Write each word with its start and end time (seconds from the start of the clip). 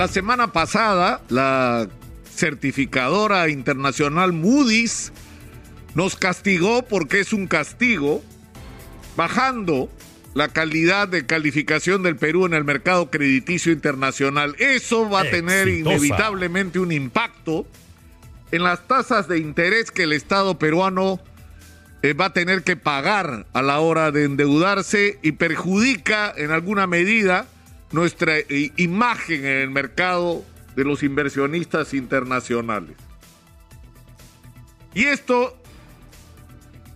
La 0.00 0.08
semana 0.08 0.50
pasada, 0.50 1.20
la 1.28 1.86
certificadora 2.34 3.50
internacional 3.50 4.32
Moody's 4.32 5.12
nos 5.94 6.16
castigó 6.16 6.80
porque 6.80 7.20
es 7.20 7.34
un 7.34 7.46
castigo, 7.46 8.22
bajando 9.14 9.90
la 10.32 10.48
calidad 10.48 11.06
de 11.06 11.26
calificación 11.26 12.02
del 12.02 12.16
Perú 12.16 12.46
en 12.46 12.54
el 12.54 12.64
mercado 12.64 13.10
crediticio 13.10 13.72
internacional. 13.72 14.56
Eso 14.58 15.10
va 15.10 15.20
a 15.20 15.30
tener 15.30 15.68
inevitablemente 15.68 16.78
un 16.78 16.92
impacto 16.92 17.66
en 18.52 18.62
las 18.62 18.88
tasas 18.88 19.28
de 19.28 19.38
interés 19.38 19.90
que 19.90 20.04
el 20.04 20.14
Estado 20.14 20.58
peruano 20.58 21.20
eh, 22.00 22.14
va 22.14 22.24
a 22.24 22.32
tener 22.32 22.62
que 22.62 22.74
pagar 22.74 23.44
a 23.52 23.60
la 23.60 23.80
hora 23.80 24.12
de 24.12 24.24
endeudarse 24.24 25.18
y 25.20 25.32
perjudica 25.32 26.32
en 26.34 26.52
alguna 26.52 26.86
medida 26.86 27.46
nuestra 27.92 28.38
eh, 28.38 28.72
imagen 28.76 29.44
en 29.44 29.58
el 29.58 29.70
mercado 29.70 30.44
de 30.76 30.84
los 30.84 31.02
inversionistas 31.02 31.94
internacionales. 31.94 32.96
Y 34.94 35.04
esto 35.04 35.56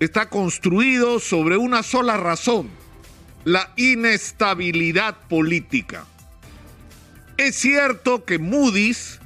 está 0.01 0.29
construido 0.29 1.21
sobre 1.21 1.57
una 1.57 1.83
sola 1.83 2.17
razón, 2.17 2.71
la 3.45 3.73
inestabilidad 3.77 5.17
política. 5.29 6.05
Es 7.37 7.57
cierto 7.57 8.25
que 8.25 8.39
Moody's 8.39 9.21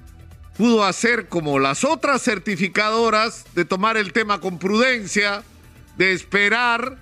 pudo 0.56 0.84
hacer 0.84 1.28
como 1.28 1.58
las 1.58 1.84
otras 1.84 2.22
certificadoras 2.22 3.44
de 3.54 3.64
tomar 3.64 3.96
el 3.96 4.12
tema 4.12 4.40
con 4.40 4.58
prudencia, 4.58 5.44
de 5.96 6.12
esperar 6.12 6.98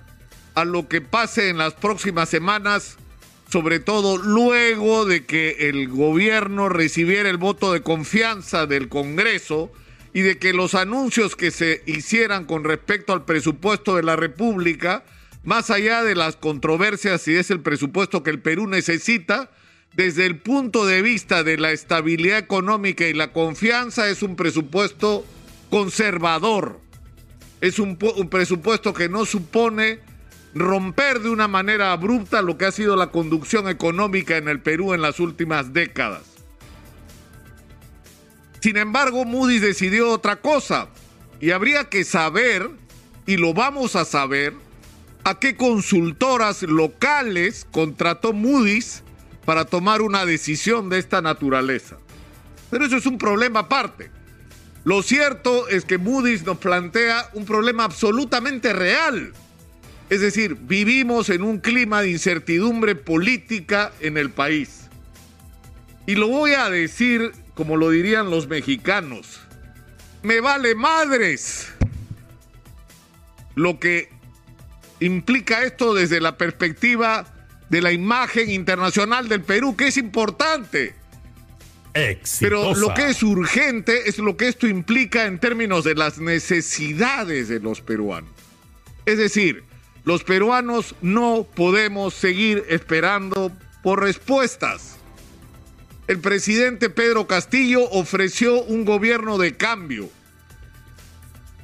a 0.53 0.65
lo 0.65 0.87
que 0.87 1.01
pase 1.01 1.49
en 1.49 1.57
las 1.57 1.73
próximas 1.73 2.29
semanas, 2.29 2.97
sobre 3.49 3.79
todo 3.79 4.17
luego 4.17 5.05
de 5.05 5.25
que 5.25 5.69
el 5.69 5.87
gobierno 5.87 6.69
recibiera 6.69 7.29
el 7.29 7.37
voto 7.37 7.73
de 7.73 7.81
confianza 7.81 8.65
del 8.65 8.89
Congreso 8.89 9.71
y 10.13 10.21
de 10.21 10.37
que 10.37 10.53
los 10.53 10.75
anuncios 10.75 11.35
que 11.35 11.51
se 11.51 11.83
hicieran 11.85 12.45
con 12.45 12.63
respecto 12.63 13.13
al 13.13 13.25
presupuesto 13.25 13.95
de 13.95 14.03
la 14.03 14.15
República, 14.15 15.03
más 15.43 15.69
allá 15.69 16.03
de 16.03 16.15
las 16.15 16.35
controversias 16.35 17.21
si 17.21 17.35
es 17.35 17.51
el 17.51 17.61
presupuesto 17.61 18.23
que 18.23 18.31
el 18.31 18.39
Perú 18.39 18.67
necesita, 18.67 19.51
desde 19.95 20.25
el 20.25 20.37
punto 20.37 20.85
de 20.85 21.01
vista 21.01 21.43
de 21.43 21.57
la 21.57 21.71
estabilidad 21.71 22.37
económica 22.37 23.07
y 23.07 23.13
la 23.13 23.31
confianza, 23.33 24.09
es 24.09 24.21
un 24.21 24.35
presupuesto 24.35 25.25
conservador. 25.69 26.79
Es 27.61 27.79
un, 27.79 27.97
presupuesto 27.97 28.93
que 28.93 29.09
no 29.09 29.25
supone 29.25 29.99
romper 30.53 31.19
de 31.19 31.29
una 31.29 31.47
manera 31.47 31.91
abrupta 31.91 32.41
lo 32.41 32.57
que 32.57 32.65
ha 32.65 32.71
sido 32.71 32.95
la 32.95 33.11
conducción 33.11 33.67
económica 33.67 34.37
en 34.37 34.47
el 34.47 34.59
Perú 34.59 34.93
en 34.93 35.01
las 35.01 35.19
últimas 35.19 35.73
décadas. 35.73 36.23
Sin 38.59 38.77
embargo, 38.77 39.23
Moody's 39.25 39.61
decidió 39.61 40.09
otra 40.09 40.37
cosa 40.37 40.89
y 41.39 41.51
habría 41.51 41.85
que 41.85 42.03
saber, 42.03 42.69
y 43.25 43.37
lo 43.37 43.53
vamos 43.53 43.95
a 43.95 44.05
saber, 44.05 44.53
a 45.23 45.39
qué 45.39 45.55
consultoras 45.55 46.63
locales 46.63 47.67
contrató 47.71 48.33
Moody's 48.33 49.03
para 49.45 49.65
tomar 49.65 50.01
una 50.01 50.25
decisión 50.25 50.89
de 50.89 50.99
esta 50.99 51.21
naturaleza. 51.21 51.97
Pero 52.69 52.85
eso 52.85 52.97
es 52.97 53.05
un 53.05 53.17
problema 53.17 53.61
aparte. 53.61 54.11
Lo 54.83 55.03
cierto 55.03 55.67
es 55.67 55.85
que 55.85 55.97
Moody's 55.97 56.45
nos 56.45 56.57
plantea 56.57 57.29
un 57.33 57.45
problema 57.45 57.83
absolutamente 57.83 58.73
real. 58.73 59.33
Es 60.09 60.21
decir, 60.21 60.55
vivimos 60.55 61.29
en 61.29 61.43
un 61.43 61.59
clima 61.59 62.01
de 62.01 62.11
incertidumbre 62.11 62.95
política 62.95 63.91
en 63.99 64.17
el 64.17 64.29
país. 64.29 64.87
Y 66.05 66.15
lo 66.15 66.29
voy 66.29 66.53
a 66.53 66.69
decir 66.69 67.33
como 67.57 67.75
lo 67.75 67.89
dirían 67.89 68.29
los 68.29 68.47
mexicanos, 68.47 69.39
me 70.21 70.41
vale 70.41 70.75
madres 70.75 71.69
lo 73.55 73.79
que 73.79 74.09
implica 74.99 75.63
esto 75.63 75.95
desde 75.95 76.21
la 76.21 76.37
perspectiva 76.37 77.25
de 77.69 77.81
la 77.81 77.91
imagen 77.91 78.51
internacional 78.51 79.27
del 79.27 79.41
Perú, 79.41 79.75
que 79.75 79.87
es 79.87 79.97
importante. 79.97 80.93
Pero 82.39 82.75
lo 82.75 82.93
que 82.93 83.09
es 83.09 83.23
urgente 83.23 84.07
es 84.07 84.19
lo 84.19 84.37
que 84.37 84.47
esto 84.47 84.67
implica 84.67 85.25
en 85.25 85.39
términos 85.39 85.83
de 85.83 85.95
las 85.95 86.19
necesidades 86.19 87.47
de 87.47 87.59
los 87.59 87.81
peruanos. 87.81 88.29
Es 89.07 89.17
decir, 89.17 89.63
los 90.07 90.23
peruanos 90.23 90.95
no 91.01 91.45
podemos 91.53 92.13
seguir 92.13 92.65
esperando 92.69 93.51
por 93.83 94.01
respuestas 94.01 94.97
el 96.07 96.19
presidente 96.19 96.89
Pedro 96.89 97.27
Castillo 97.27 97.83
ofreció 97.91 98.63
un 98.63 98.85
gobierno 98.85 99.37
de 99.37 99.57
cambio. 99.57 100.09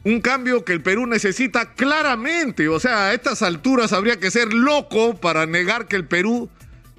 Un 0.03 0.19
cambio 0.19 0.65
que 0.65 0.73
el 0.73 0.81
Perú 0.81 1.07
necesita 1.07 1.73
claramente. 1.75 2.67
O 2.67 2.77
sea, 2.77 3.07
a 3.07 3.13
estas 3.13 3.41
alturas 3.41 3.93
habría 3.93 4.19
que 4.19 4.31
ser 4.31 4.53
loco 4.53 5.15
para 5.15 5.45
negar 5.45 5.87
que 5.87 5.95
el 5.95 6.05
Perú 6.05 6.49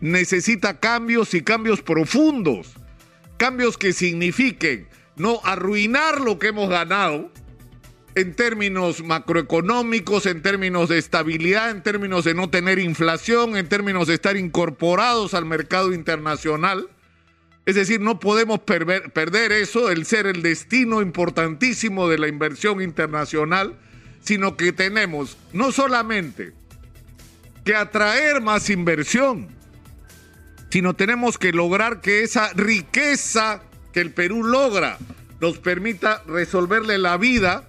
necesita 0.01 0.81
cambios 0.81 1.35
y 1.35 1.43
cambios 1.43 1.83
profundos. 1.83 2.73
Cambios 3.37 3.77
que 3.77 3.93
signifiquen 3.93 4.89
no 5.17 5.41
arruinar 5.45 6.23
lo 6.23 6.39
que 6.39 6.49
hemos 6.49 6.71
ganado 6.71 7.31
en 8.15 8.35
términos 8.35 9.03
macroeconómicos, 9.03 10.27
en 10.27 10.41
términos 10.41 10.89
de 10.89 10.99
estabilidad, 10.99 11.71
en 11.71 11.83
términos 11.83 12.25
de 12.25 12.35
no 12.35 12.49
tener 12.49 12.79
inflación, 12.79 13.57
en 13.57 13.69
términos 13.69 14.07
de 14.07 14.15
estar 14.15 14.37
incorporados 14.37 15.35
al 15.35 15.45
mercado 15.45 15.93
internacional. 15.93 16.89
Es 17.67 17.75
decir, 17.75 18.01
no 18.01 18.21
podemos 18.21 18.61
perder 18.61 19.53
eso, 19.53 19.91
el 19.91 20.05
ser 20.05 20.27
el 20.27 20.43
destino 20.43 21.03
importantísimo 21.03 22.09
de 22.09 22.19
la 22.19 22.29
inversión 22.29 22.81
internacional, 22.83 23.79
sino 24.23 24.57
que 24.57 24.73
tenemos 24.73 25.37
no 25.53 25.73
solamente 25.73 26.53
que 27.65 27.75
atraer 27.75 28.43
más 28.43 28.71
inversión, 28.71 29.49
sino 30.71 30.95
tenemos 30.95 31.39
que 31.39 31.53
lograr 31.53 32.01
que 32.01 32.23
esa 32.23 32.53
riqueza 32.53 33.63
que 33.93 34.01
el 34.01 34.11
Perú 34.11 34.45
logra 34.45 34.99
nos 35.41 35.59
permita 35.59 36.23
resolverle 36.27 36.99
la 36.99 37.17
vida 37.17 37.65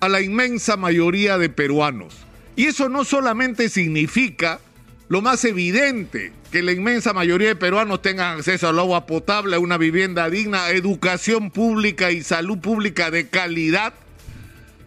a 0.00 0.08
la 0.08 0.20
inmensa 0.20 0.76
mayoría 0.76 1.38
de 1.38 1.48
peruanos. 1.48 2.14
Y 2.56 2.66
eso 2.66 2.88
no 2.88 3.04
solamente 3.04 3.68
significa 3.68 4.60
lo 5.08 5.22
más 5.22 5.44
evidente, 5.44 6.32
que 6.50 6.62
la 6.62 6.72
inmensa 6.72 7.12
mayoría 7.12 7.48
de 7.48 7.56
peruanos 7.56 8.02
tengan 8.02 8.38
acceso 8.38 8.68
al 8.68 8.78
agua 8.78 9.06
potable, 9.06 9.56
a 9.56 9.58
una 9.58 9.78
vivienda 9.78 10.28
digna, 10.28 10.68
educación 10.70 11.50
pública 11.50 12.10
y 12.10 12.22
salud 12.22 12.58
pública 12.58 13.10
de 13.10 13.28
calidad, 13.28 13.94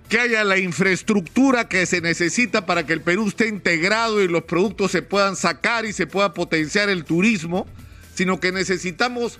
que 0.09 0.19
haya 0.19 0.43
la 0.43 0.59
infraestructura 0.59 1.67
que 1.67 1.85
se 1.85 2.01
necesita 2.01 2.65
para 2.65 2.85
que 2.85 2.93
el 2.93 3.01
Perú 3.01 3.29
esté 3.29 3.47
integrado 3.47 4.21
y 4.21 4.27
los 4.27 4.43
productos 4.43 4.91
se 4.91 5.01
puedan 5.01 5.35
sacar 5.35 5.85
y 5.85 5.93
se 5.93 6.05
pueda 6.05 6.33
potenciar 6.33 6.89
el 6.89 7.03
turismo, 7.03 7.65
sino 8.13 8.39
que 8.39 8.51
necesitamos 8.51 9.39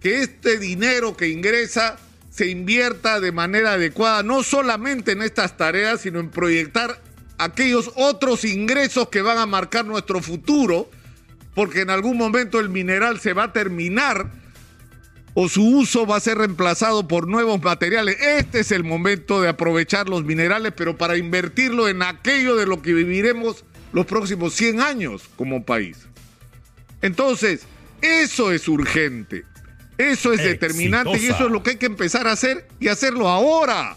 que 0.00 0.22
este 0.22 0.58
dinero 0.58 1.16
que 1.16 1.28
ingresa 1.28 1.96
se 2.38 2.46
invierta 2.46 3.18
de 3.18 3.32
manera 3.32 3.72
adecuada, 3.72 4.22
no 4.22 4.44
solamente 4.44 5.10
en 5.10 5.22
estas 5.22 5.56
tareas, 5.56 6.02
sino 6.02 6.20
en 6.20 6.30
proyectar 6.30 7.02
aquellos 7.36 7.90
otros 7.96 8.44
ingresos 8.44 9.08
que 9.08 9.22
van 9.22 9.38
a 9.38 9.46
marcar 9.46 9.84
nuestro 9.84 10.22
futuro, 10.22 10.88
porque 11.56 11.80
en 11.80 11.90
algún 11.90 12.16
momento 12.16 12.60
el 12.60 12.68
mineral 12.68 13.18
se 13.18 13.32
va 13.32 13.42
a 13.42 13.52
terminar 13.52 14.30
o 15.34 15.48
su 15.48 15.66
uso 15.66 16.06
va 16.06 16.14
a 16.14 16.20
ser 16.20 16.38
reemplazado 16.38 17.08
por 17.08 17.26
nuevos 17.26 17.60
materiales. 17.60 18.16
Este 18.20 18.60
es 18.60 18.70
el 18.70 18.84
momento 18.84 19.42
de 19.42 19.48
aprovechar 19.48 20.08
los 20.08 20.22
minerales, 20.22 20.72
pero 20.76 20.96
para 20.96 21.16
invertirlo 21.16 21.88
en 21.88 22.04
aquello 22.04 22.54
de 22.54 22.66
lo 22.66 22.82
que 22.82 22.94
viviremos 22.94 23.64
los 23.92 24.06
próximos 24.06 24.54
100 24.54 24.80
años 24.80 25.28
como 25.34 25.64
país. 25.64 26.06
Entonces, 27.02 27.62
eso 28.00 28.52
es 28.52 28.68
urgente, 28.68 29.44
eso 29.98 30.32
es 30.32 30.42
determinante 30.42 31.18
y 31.18 31.26
eso 31.26 31.46
es 31.46 31.50
lo 31.50 31.62
que 31.62 31.70
hay 31.70 31.76
que 31.76 31.86
empezar 31.86 32.28
a 32.28 32.32
hacer 32.32 32.68
y 32.78 32.86
hacerlo 32.86 33.28
ahora. 33.28 33.96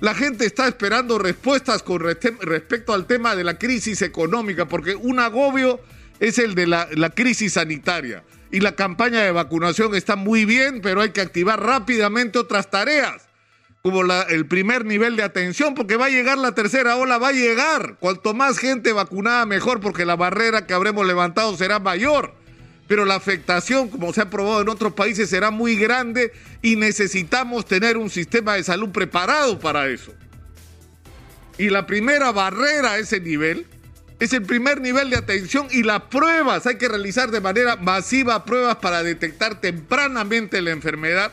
La 0.00 0.14
gente 0.14 0.46
está 0.46 0.66
esperando 0.66 1.18
respuestas 1.18 1.82
con 1.82 2.00
respecto 2.00 2.94
al 2.94 3.06
tema 3.06 3.36
de 3.36 3.44
la 3.44 3.58
crisis 3.58 4.00
económica, 4.02 4.66
porque 4.66 4.94
un 4.94 5.20
agobio 5.20 5.80
es 6.18 6.38
el 6.38 6.54
de 6.54 6.66
la, 6.66 6.88
crisis 7.14 7.52
sanitaria. 7.52 8.24
Y 8.50 8.60
la 8.60 8.74
campaña 8.74 9.20
de 9.20 9.32
vacunación 9.32 9.94
está 9.94 10.16
muy 10.16 10.46
bien, 10.46 10.80
pero 10.82 11.02
hay 11.02 11.10
que 11.10 11.20
activar 11.20 11.62
rápidamente 11.62 12.38
otras 12.38 12.70
tareas, 12.70 13.28
como 13.82 14.02
el 14.02 14.46
primer 14.46 14.86
nivel 14.86 15.16
de 15.16 15.24
atención, 15.24 15.74
porque 15.74 15.96
va 15.96 16.06
a 16.06 16.10
llegar 16.10 16.38
la 16.38 16.54
tercera 16.54 16.96
ola, 16.96 17.18
va 17.18 17.28
a 17.28 17.32
llegar. 17.32 17.96
Cuanto 18.00 18.32
más 18.32 18.58
gente 18.58 18.92
vacunada, 18.92 19.44
mejor, 19.44 19.80
porque 19.80 20.06
la 20.06 20.16
barrera 20.16 20.66
que 20.66 20.74
habremos 20.74 21.06
levantado 21.06 21.54
será 21.56 21.80
mayor 21.80 22.43
pero 22.86 23.04
la 23.04 23.14
afectación, 23.14 23.88
como 23.88 24.12
se 24.12 24.20
ha 24.20 24.30
probado 24.30 24.60
en 24.60 24.68
otros 24.68 24.92
países, 24.92 25.30
será 25.30 25.50
muy 25.50 25.76
grande 25.76 26.32
y 26.60 26.76
necesitamos 26.76 27.64
tener 27.66 27.96
un 27.96 28.10
sistema 28.10 28.54
de 28.54 28.64
salud 28.64 28.90
preparado 28.90 29.58
para 29.58 29.88
eso. 29.88 30.12
Y 31.56 31.70
la 31.70 31.86
primera 31.86 32.32
barrera 32.32 32.92
a 32.92 32.98
ese 32.98 33.20
nivel 33.20 33.66
Es 34.20 34.32
el 34.32 34.42
primer 34.42 34.80
nivel 34.80 35.10
de 35.10 35.16
atención 35.16 35.66
y 35.70 35.82
las 35.82 36.02
pruebas. 36.02 36.66
Hay 36.66 36.78
que 36.78 36.88
realizar 36.88 37.30
de 37.30 37.40
manera 37.40 37.76
masiva 37.76 38.44
pruebas 38.44 38.76
para 38.76 39.02
detectar 39.02 39.60
tempranamente 39.60 40.62
la 40.62 40.70
enfermedad 40.70 41.32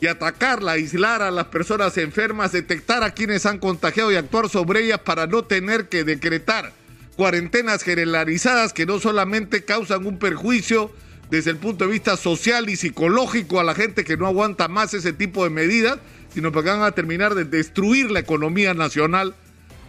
y 0.00 0.06
atacarla, 0.06 0.72
aislar 0.72 1.22
a 1.22 1.30
las 1.30 1.46
personas 1.46 1.98
enfermas, 1.98 2.52
detectar 2.52 3.02
a 3.02 3.10
quienes 3.10 3.46
han 3.46 3.58
contagiado 3.58 4.12
y 4.12 4.16
actuar 4.16 4.48
sobre 4.48 4.84
ellas 4.84 5.00
para 5.00 5.26
no 5.26 5.44
tener 5.44 5.88
que 5.88 6.04
decretar 6.04 6.72
cuarentenas 7.16 7.82
generalizadas 7.82 8.72
que 8.72 8.86
no 8.86 8.98
solamente 9.00 9.64
causan 9.64 10.06
un 10.06 10.18
perjuicio 10.18 10.92
desde 11.30 11.50
el 11.50 11.56
punto 11.56 11.86
de 11.86 11.92
vista 11.92 12.16
social 12.16 12.68
y 12.68 12.76
psicológico 12.76 13.58
a 13.58 13.64
la 13.64 13.74
gente 13.74 14.04
que 14.04 14.16
no 14.16 14.26
aguanta 14.26 14.68
más 14.68 14.92
ese 14.94 15.12
tipo 15.12 15.44
de 15.44 15.50
medidas, 15.50 15.98
sino 16.34 16.52
que 16.52 16.60
van 16.60 16.82
a 16.82 16.92
terminar 16.92 17.34
de 17.34 17.44
destruir 17.44 18.10
la 18.10 18.20
economía 18.20 18.74
nacional 18.74 19.34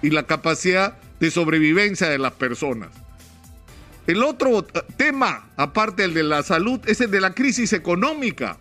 y 0.02 0.10
la 0.10 0.24
capacidad 0.24 0.98
de 1.20 1.32
sobrevivencia 1.32 2.10
de 2.10 2.18
las 2.18 2.34
personas. 2.34 2.90
El 4.06 4.24
otro 4.24 4.66
tema, 4.98 5.50
aparte 5.56 6.02
del 6.04 6.14
de 6.14 6.24
la 6.24 6.44
salud, 6.44 6.80
es 6.86 7.00
el 7.00 7.12
de 7.12 7.22
la 7.22 7.34
crisis 7.34 7.74
económica 7.74 8.58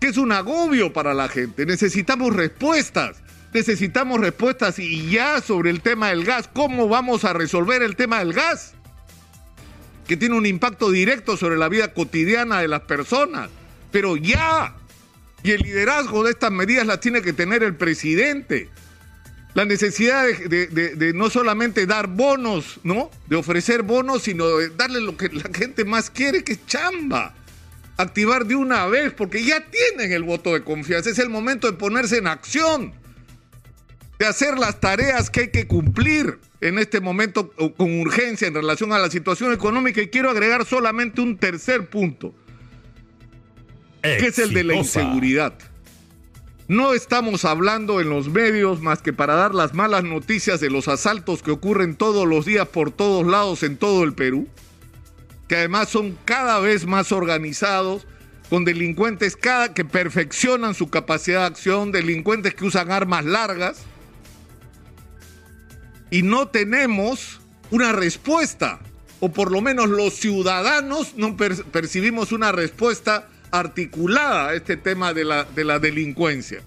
que 0.00 0.08
es 0.08 0.18
un 0.18 0.32
agobio 0.32 0.92
para 0.92 1.14
la 1.14 1.28
gente. 1.28 1.64
Necesitamos 1.64 2.36
respuestas. 2.36 3.22
Necesitamos 3.54 4.20
respuestas 4.20 4.80
y 4.80 5.08
ya 5.10 5.40
sobre 5.40 5.70
el 5.70 5.80
tema 5.80 6.08
del 6.08 6.24
gas. 6.24 6.50
¿Cómo 6.52 6.88
vamos 6.88 7.24
a 7.24 7.32
resolver 7.32 7.84
el 7.84 7.94
tema 7.94 8.18
del 8.18 8.32
gas? 8.32 8.74
Que 10.08 10.16
tiene 10.16 10.36
un 10.36 10.44
impacto 10.44 10.90
directo 10.90 11.36
sobre 11.36 11.56
la 11.56 11.68
vida 11.68 11.94
cotidiana 11.94 12.60
de 12.60 12.66
las 12.66 12.80
personas. 12.80 13.48
Pero 13.92 14.16
ya. 14.16 14.74
Y 15.44 15.52
el 15.52 15.60
liderazgo 15.60 16.24
de 16.24 16.32
estas 16.32 16.50
medidas 16.50 16.84
las 16.84 16.98
tiene 16.98 17.22
que 17.22 17.32
tener 17.32 17.62
el 17.62 17.76
presidente. 17.76 18.70
La 19.54 19.64
necesidad 19.64 20.26
de, 20.26 21.12
no 21.14 21.30
solamente 21.30 21.86
dar 21.86 22.08
bonos, 22.08 22.80
¿no? 22.82 23.08
De 23.28 23.36
ofrecer 23.36 23.84
bonos, 23.84 24.22
sino 24.22 24.48
de 24.48 24.70
darle 24.70 25.00
lo 25.00 25.16
que 25.16 25.28
la 25.28 25.48
gente 25.56 25.84
más 25.84 26.10
quiere, 26.10 26.42
que 26.42 26.54
es 26.54 26.66
chamba 26.66 27.32
activar 27.96 28.46
de 28.46 28.56
una 28.56 28.86
vez, 28.86 29.12
porque 29.12 29.44
ya 29.44 29.64
tienen 29.70 30.10
el 30.10 30.24
voto 30.24 30.52
de 30.54 30.64
confianza. 30.64 31.10
Es 31.10 31.20
el 31.20 31.30
momento 31.30 31.70
de 31.70 31.74
ponerse 31.74 32.18
en 32.18 32.26
acción, 32.26 32.92
de 34.18 34.26
hacer 34.26 34.58
las 34.58 34.80
tareas 34.80 35.30
que 35.30 35.40
hay 35.40 35.48
que 35.48 35.66
cumplir 35.66 36.38
en 36.60 36.78
este 36.78 37.00
momento 37.00 37.52
con 37.76 38.00
urgencia 38.00 38.48
en 38.48 38.54
relación 38.54 38.92
a 38.92 38.98
la 38.98 39.10
situación 39.10 39.52
económica. 39.52 40.00
Y 40.00 40.08
quiero 40.08 40.30
agregar 40.30 40.64
solamente 40.64 41.20
un 41.20 41.36
tercer 41.36 41.88
punto, 41.88 42.34
que 44.02 44.26
es 44.26 44.38
el 44.38 44.54
de 44.54 44.64
la 44.64 44.74
inseguridad. 44.74 45.54
No 46.66 46.94
estamos 46.94 47.44
hablando 47.44 48.00
en 48.00 48.08
los 48.08 48.28
medios 48.30 48.80
más 48.80 49.02
que 49.02 49.12
para 49.12 49.34
dar 49.34 49.54
las 49.54 49.74
malas 49.74 50.04
noticias 50.04 50.60
de 50.60 50.70
los 50.70 50.88
asaltos 50.88 51.42
que 51.42 51.50
ocurren 51.50 51.94
todos 51.94 52.26
los 52.26 52.46
días 52.46 52.66
por 52.68 52.90
todos 52.90 53.26
lados 53.26 53.62
en 53.62 53.76
todo 53.76 54.02
el 54.04 54.14
Perú 54.14 54.48
que 55.48 55.56
además 55.56 55.88
son 55.88 56.16
cada 56.24 56.58
vez 56.58 56.86
más 56.86 57.12
organizados, 57.12 58.06
con 58.48 58.64
delincuentes 58.64 59.36
cada, 59.36 59.74
que 59.74 59.84
perfeccionan 59.84 60.74
su 60.74 60.88
capacidad 60.88 61.40
de 61.40 61.46
acción, 61.46 61.92
delincuentes 61.92 62.54
que 62.54 62.64
usan 62.64 62.90
armas 62.90 63.24
largas, 63.24 63.82
y 66.10 66.22
no 66.22 66.48
tenemos 66.48 67.40
una 67.70 67.92
respuesta, 67.92 68.80
o 69.20 69.32
por 69.32 69.50
lo 69.50 69.60
menos 69.60 69.88
los 69.88 70.14
ciudadanos 70.14 71.14
no 71.16 71.36
percibimos 71.36 72.32
una 72.32 72.52
respuesta 72.52 73.28
articulada 73.50 74.48
a 74.48 74.54
este 74.54 74.76
tema 74.76 75.14
de 75.14 75.24
la, 75.24 75.44
de 75.44 75.64
la 75.64 75.78
delincuencia. 75.78 76.62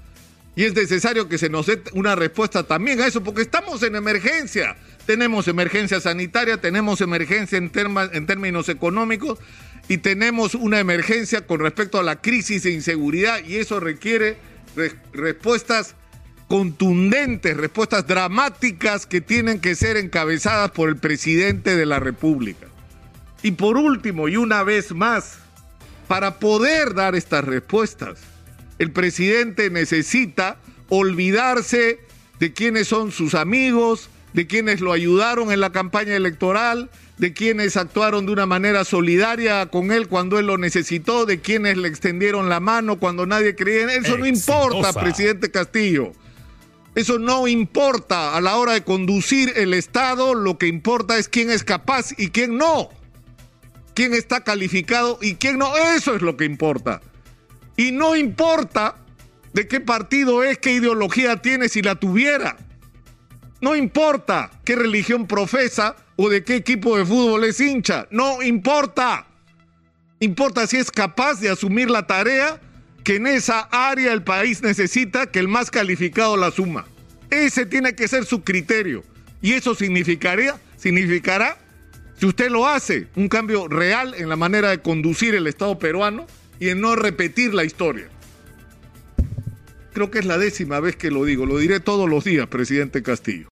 Y 0.56 0.64
es 0.64 0.74
necesario 0.74 1.30
que 1.30 1.38
se 1.38 1.50
nos 1.50 1.68
dé 1.68 1.84
una 1.94 2.16
respuesta 2.16 2.64
también 2.64 3.00
a 3.00 3.06
eso, 3.06 3.24
porque 3.24 3.44
estamos 3.44 3.84
en 3.84 3.96
emergencia. 3.96 4.76
Tenemos 5.06 5.48
emergencia 5.48 6.02
sanitaria, 6.02 6.60
tenemos 6.60 7.00
emergencia 7.02 7.60
en, 7.60 7.72
en 8.14 8.26
términos 8.26 8.68
económicos 8.68 9.38
y 9.88 10.00
tenemos 10.00 10.56
una 10.56 10.80
emergencia 10.80 11.46
con 11.46 11.60
respecto 11.60 12.00
a 12.00 12.04
la 12.04 12.22
crisis 12.22 12.64
de 12.64 12.72
inseguridad 12.72 13.40
y 13.46 13.58
eso 13.58 13.80
requiere 13.80 14.38
respuestas 15.14 15.96
contundentes, 16.48 17.58
respuestas 17.58 18.08
dramáticas 18.08 19.06
que 19.06 19.22
tienen 19.22 19.60
que 19.60 19.76
ser 19.76 19.98
encabezadas 19.98 20.72
por 20.72 20.90
el 20.90 20.98
presidente 20.98 21.76
de 21.76 21.86
la 21.86 22.00
República. 22.00 22.68
Y 23.44 23.52
por 23.52 23.78
último, 23.78 24.28
y 24.30 24.38
una 24.38 24.64
vez 24.64 24.94
más, 24.94 25.38
para 26.08 26.40
poder 26.40 26.94
dar 26.94 27.16
estas 27.16 27.44
respuestas, 27.44 28.20
el 28.80 28.92
presidente 28.92 29.70
necesita 29.70 30.58
olvidarse 30.90 32.00
de 32.40 32.54
quiénes 32.54 32.88
son 32.88 33.12
sus 33.12 33.36
amigos, 33.36 34.10
de 34.34 34.48
quienes 34.48 34.80
lo 34.82 34.94
ayudaron 34.94 35.52
en 35.52 35.60
la 35.60 35.72
campaña 35.72 36.16
electoral, 36.16 36.90
de 37.18 37.34
quienes 37.34 37.76
actuaron 37.76 38.26
de 38.26 38.32
una 38.32 38.46
manera 38.46 38.86
solidaria 38.86 39.66
con 39.66 39.92
él 39.92 40.08
cuando 40.08 40.38
él 40.40 40.46
lo 40.46 40.58
necesitó, 40.58 41.26
de 41.26 41.42
quienes 41.42 41.78
le 41.78 41.88
extendieron 41.88 42.48
la 42.48 42.60
mano 42.60 43.00
cuando 43.00 43.26
nadie 43.26 43.56
creía 43.56 43.84
en 43.84 43.90
él. 43.90 44.06
Eso 44.06 44.18
no 44.18 44.26
importa, 44.28 44.94
presidente 44.94 45.52
Castillo. 45.52 46.14
Eso 46.98 47.20
no 47.20 47.48
importa 47.48 48.36
a 48.36 48.42
la 48.42 48.56
hora 48.56 48.74
de 48.74 48.84
conducir 48.84 49.54
el 49.56 49.76
Estado, 49.76 50.34
lo 50.34 50.58
que 50.58 50.66
importa 50.66 51.20
es 51.20 51.30
quién 51.30 51.52
es 51.52 51.64
capaz 51.64 52.08
y 52.18 52.30
quién 52.30 52.58
no. 52.58 52.90
Quién 53.94 54.16
está 54.16 54.44
calificado 54.44 55.20
y 55.22 55.36
quién 55.36 55.60
no. 55.60 55.78
Eso 55.78 56.16
es 56.16 56.24
lo 56.24 56.36
que 56.36 56.46
importa. 56.46 57.02
Y 57.76 57.92
no 57.92 58.16
importa 58.16 58.96
de 59.54 59.68
qué 59.68 59.80
partido 59.80 60.44
es, 60.44 60.58
qué 60.58 60.72
ideología 60.72 61.40
tiene 61.40 61.70
si 61.70 61.84
la 61.84 61.94
tuviera. 61.94 62.58
No 63.62 63.76
importa 63.76 64.50
qué 64.66 64.76
religión 64.76 65.28
profesa 65.28 65.96
o 66.16 66.30
de 66.30 66.44
qué 66.44 66.56
equipo 66.56 66.98
de 66.98 67.06
fútbol 67.06 67.44
es 67.44 67.62
hincha. 67.62 68.08
No 68.10 68.42
importa. 68.42 69.28
Importa 70.20 70.66
si 70.66 70.78
es 70.78 70.90
capaz 70.90 71.42
de 71.42 71.50
asumir 71.52 71.92
la 71.92 72.08
tarea 72.08 72.60
que 73.08 73.16
en 73.16 73.26
esa 73.26 73.62
área 73.72 74.12
el 74.12 74.22
país 74.22 74.62
necesita 74.62 75.28
que 75.28 75.40
el 75.40 75.48
más 75.48 75.72
calificado 75.72 76.36
la 76.36 76.48
asuma. 76.48 76.86
Ese 77.30 77.66
tiene 77.66 77.96
que 77.96 78.10
ser 78.10 78.26
su 78.26 78.44
criterio. 78.44 79.02
Y 79.42 79.54
eso 79.54 79.76
significaría, 79.76 80.60
significará, 80.76 81.58
si 82.20 82.26
usted 82.26 82.50
lo 82.50 82.68
hace, 82.68 83.08
un 83.16 83.30
cambio 83.30 83.70
real 83.70 84.14
en 84.18 84.28
la 84.28 84.36
manera 84.36 84.72
de 84.72 84.82
conducir 84.82 85.36
el 85.36 85.48
Estado 85.48 85.80
peruano 85.80 86.28
y 86.60 86.68
en 86.68 86.82
no 86.82 86.98
repetir 86.98 87.54
la 87.54 87.64
historia. 87.64 88.10
Creo 89.94 90.12
que 90.12 90.20
es 90.20 90.26
la 90.26 90.38
décima 90.38 90.82
vez 90.82 90.98
que 90.98 91.10
lo 91.10 91.24
digo, 91.24 91.46
lo 91.46 91.60
diré 91.60 91.80
todos 91.80 92.10
los 92.10 92.26
días, 92.26 92.48
presidente 92.48 93.04
Castillo. 93.04 93.46